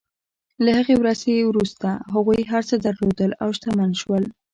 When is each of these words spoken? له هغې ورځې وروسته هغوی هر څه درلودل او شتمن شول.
له 0.63 0.71
هغې 0.77 0.95
ورځې 1.01 1.33
وروسته 1.49 1.87
هغوی 2.13 2.41
هر 2.51 2.63
څه 2.69 2.75
درلودل 2.85 3.31
او 3.43 3.49
شتمن 3.57 3.91
شول. 4.01 4.23